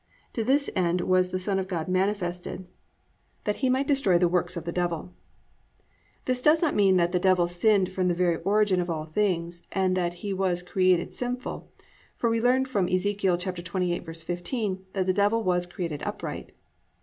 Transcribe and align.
To 0.33 0.43
this 0.43 0.67
end 0.75 1.01
was 1.01 1.29
the 1.29 1.37
son 1.37 1.59
of 1.59 1.67
God 1.67 1.87
manifested, 1.87 2.65
that 3.43 3.57
he 3.57 3.69
might 3.69 3.85
destroy 3.87 4.17
the 4.17 4.27
works 4.27 4.57
of 4.57 4.65
the 4.65 4.71
devil."+ 4.71 5.13
This 6.25 6.41
does 6.41 6.59
not 6.59 6.73
mean 6.75 6.97
that 6.97 7.11
the 7.11 7.19
Devil 7.19 7.47
sinned 7.47 7.91
from 7.91 8.07
the 8.07 8.15
very 8.15 8.37
origin 8.37 8.81
of 8.81 8.89
all 8.89 9.05
things 9.05 9.61
and 9.71 9.95
that 9.95 10.15
he 10.25 10.33
was 10.33 10.63
created 10.63 11.13
sinful, 11.13 11.71
for 12.15 12.31
we 12.31 12.41
learn 12.41 12.65
from 12.65 12.87
Ezek. 12.89 13.19
28:15 13.19 14.79
that 14.93 15.05
the 15.05 15.13
Devil 15.13 15.43
was 15.43 15.67
created 15.67 16.01
upright. 16.01 16.53